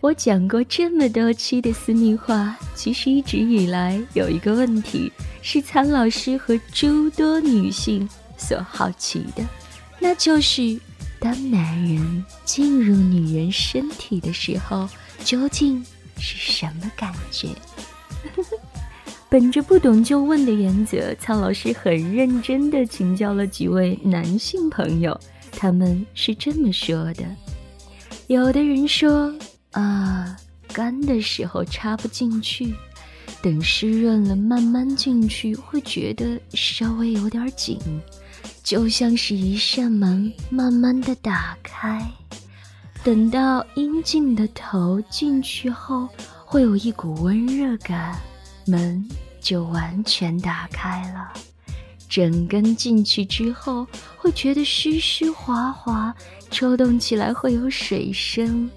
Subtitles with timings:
[0.00, 9.44] 我讲过这么多期的私密话，其实一直以来有一个问题是苍老师和诸多女性所好奇的，
[9.98, 10.78] 那就是
[11.18, 14.88] 当男人进入女人身体的时候，
[15.24, 15.84] 究竟
[16.16, 17.48] 是什么感觉？
[19.28, 25.18] 本着不懂就问的原则，苍老师很认真地请教了几位男性朋友，
[25.50, 27.24] 他们是这么说的：
[28.28, 29.34] 有的人说。
[29.72, 30.36] 啊，
[30.72, 32.74] 干的时候插不进去，
[33.42, 37.78] 等湿润了慢慢进去，会觉得稍微有点紧，
[38.62, 42.04] 就像是一扇门慢慢的打开。
[43.04, 46.08] 等到阴茎的头进去后，
[46.44, 48.18] 会有一股温热感，
[48.66, 49.08] 门
[49.40, 51.32] 就完全打开了。
[52.08, 56.12] 整根进去之后，会觉得湿湿滑滑，
[56.50, 58.68] 抽动起来会有水声。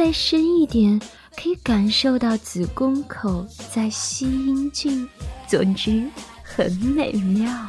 [0.00, 0.98] 再深一点，
[1.36, 5.06] 可以感受到子宫口在吸阴茎，
[5.46, 6.02] 总之
[6.42, 7.68] 很美妙。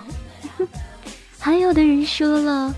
[1.37, 2.73] 还有的人说了，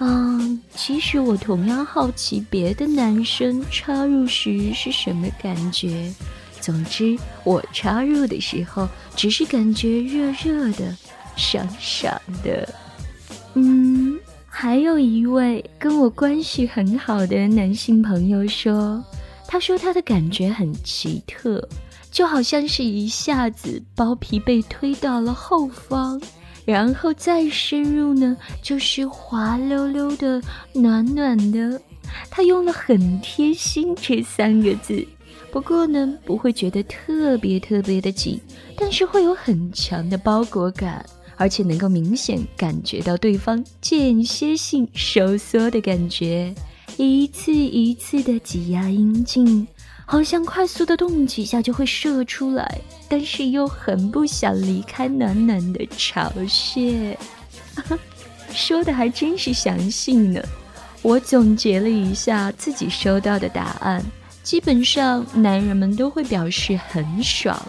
[0.00, 6.12] 嗯，其实我同样好奇别的男生插入时是什么感觉。
[6.60, 10.96] 总之，我插入的时候只是感觉热热的、
[11.36, 12.12] 爽爽
[12.42, 12.68] 的。
[13.54, 14.05] 嗯。
[14.58, 19.04] 还有一位跟我关系很好的男性朋友说，
[19.46, 21.62] 他说他的感觉很奇特，
[22.10, 26.18] 就好像是一下子包皮被推到了后方，
[26.64, 30.40] 然后再深入呢，就是滑溜溜的、
[30.72, 31.78] 暖暖的。
[32.30, 35.06] 他用了很贴心这三个字，
[35.52, 38.40] 不过呢，不会觉得特别特别的紧，
[38.74, 41.04] 但是会有很强的包裹感。
[41.36, 46.54] 而且能够明显感觉到对方间歇性收缩的感觉，
[46.96, 49.66] 一次一次的挤压阴茎，
[50.06, 57.16] 好像快速的动几下就会射出来，但是又很不想离开暖暖的巢穴。
[58.52, 60.42] 说的还真是详细呢。
[61.02, 64.02] 我总结了一下自己收到的答案，
[64.42, 67.60] 基本上男人们都会表示很爽。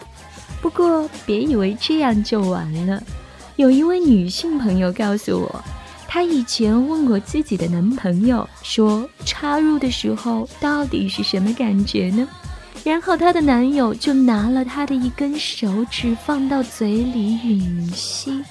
[0.62, 3.04] 不过别以为这样就完了。
[3.58, 5.64] 有一位女性朋友告诉我，
[6.08, 12.28] 她以前问过自己的男朋友，说插入的时候到底是什么感觉呢？
[12.84, 18.44] 然后她的男友就拿了她的一根手指放到嘴里吮吸，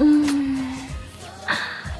[0.00, 0.76] 嗯，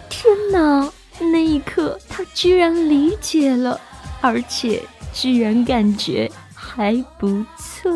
[0.08, 0.90] 天哪！
[1.20, 3.80] 那一刻她居然理解了，
[4.20, 4.82] 而且
[5.14, 7.90] 居然感觉还不错。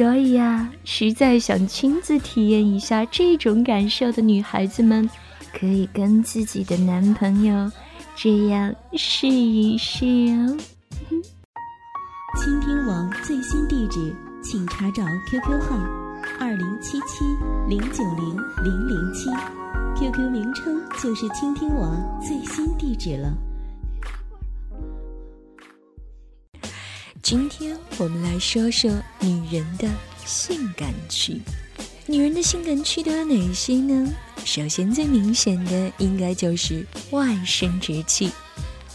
[0.00, 5.06] 所以呀，实在想亲自体验一下这种感受的女孩子们，
[5.52, 7.70] 可以跟自己的男朋友
[8.16, 10.56] 这样试一试哦。
[12.42, 15.76] 倾听网最新地址，请查找 QQ 号
[16.40, 17.22] 二零七七
[17.68, 18.34] 零九零
[18.64, 19.28] 零零七
[19.98, 23.30] ，QQ 名称就是倾听网最新地址了。
[27.30, 29.88] 今天我们来说说女人的
[30.26, 31.40] 性感区。
[32.04, 34.12] 女人的性感区都有哪些呢？
[34.44, 38.32] 首先，最明显的应该就是外生殖器，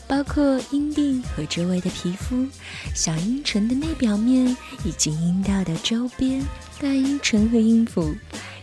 [0.06, 2.46] 包括阴蒂和周围的皮肤、
[2.94, 4.46] 小阴唇的内表面
[4.84, 6.44] 以及阴道的周边、
[6.78, 8.14] 大阴唇和阴府。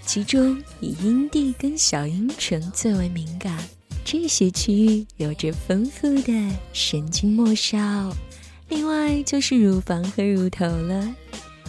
[0.05, 3.57] 其中以阴蒂跟小阴唇最为敏感，
[4.05, 8.15] 这些区域有着丰富的神经末梢。
[8.75, 11.15] 另外就是乳房和乳头了，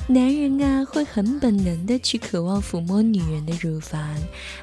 [0.08, 4.16] 男人啊会很本能的去渴望抚摸女人的乳房，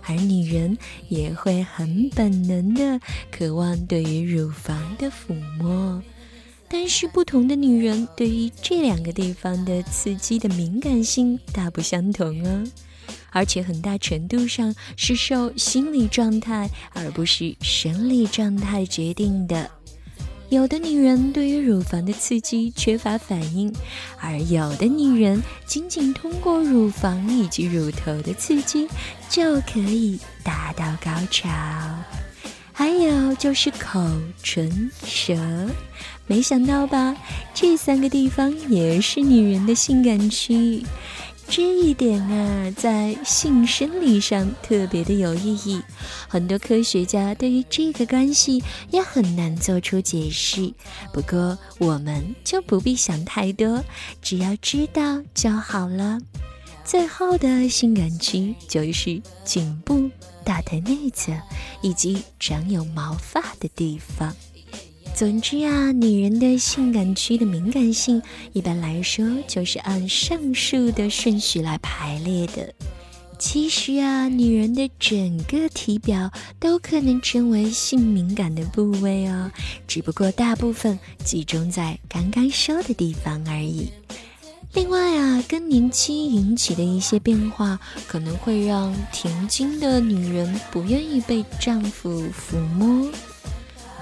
[0.07, 0.79] 而女人
[1.11, 2.99] 也会很本能的
[3.31, 6.03] 渴望对于乳房的抚摸。
[6.67, 12.65] 但是不同的女人对于这两个地方的刺激的敏感性大不相同哦，
[13.33, 19.71] 而且很大程度上是受心理状态而不是生理状态决定的。
[20.51, 23.73] 有的女人对于乳房的刺激缺乏反应，
[24.19, 28.89] 而有的女人仅仅通过乳房以及乳头的刺激
[29.29, 31.49] 就可以达到高潮。
[32.73, 34.05] 还有就是口
[34.43, 35.39] 唇舌。
[36.27, 37.17] 没想到吧？
[37.55, 40.85] 这三个地方也是女人的性感区域。
[41.51, 45.83] 这一点啊，在性生理上特别的有意义。
[46.29, 48.63] 很多科学家对于这个关系
[48.93, 50.73] 也很难做出解释。
[51.13, 53.83] 不过，我们就不必想太多，
[54.23, 56.21] 只要知道就好了。
[56.85, 60.09] 最后的性感区就是颈部、
[60.45, 61.33] 大腿内侧
[61.83, 64.33] 以及长有毛发的地方。
[65.15, 68.23] 总之啊，女人的性感区的敏感性，
[68.55, 72.73] 一般来说就是按上述的顺序来排列的。
[73.39, 79.51] 其实啊，女人的整个体表都可能成为性敏感的部位哦，
[79.87, 83.91] 只不过大部分集中在刚刚说的地方而已。
[84.73, 93.11] 另外啊，更年期引起的一些变化，可能会让停经的女人不愿意被丈夫抚摸。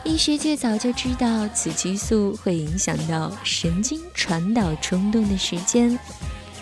[0.04, 5.98] 医学界早就知道，雌激素会影响到神经传导冲动的时间。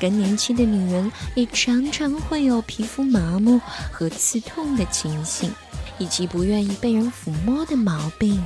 [0.01, 3.61] 更年期的女人也常常会有皮肤麻木
[3.91, 5.51] 和刺痛的情形，
[5.99, 8.43] 以及不愿意被人抚摸的毛病。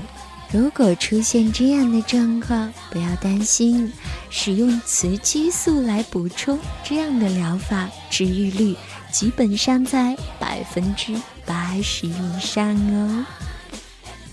[0.52, 3.92] 如果出现这样的状况，不要担心，
[4.28, 8.76] 使用雌激素来补充，这样的疗法治愈率
[9.10, 11.14] 基本上在百分之
[11.46, 13.25] 八十以上哦。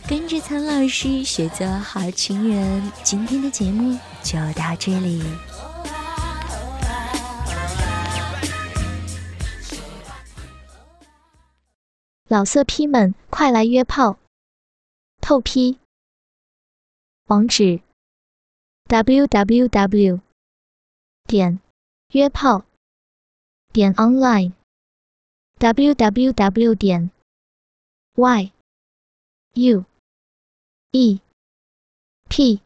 [0.09, 5.21] 跟着苍老师学做好情人，今天的节目就到这里。
[12.30, 14.18] 老色批们，快来约炮！
[15.19, 15.77] 透批。
[17.25, 17.81] 网址
[18.88, 20.21] ：w w w.
[21.25, 21.59] 点
[22.13, 22.63] 约炮
[23.74, 24.54] 点 online
[25.57, 26.75] w w w.
[26.75, 27.12] 点
[28.15, 28.54] y
[29.56, 29.83] u。
[30.97, 31.21] E
[32.27, 32.59] p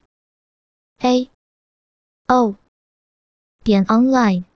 [0.99, 1.29] a
[2.29, 2.55] o
[3.61, 4.50] 点 online。